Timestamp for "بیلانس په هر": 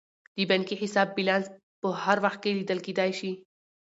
1.17-2.17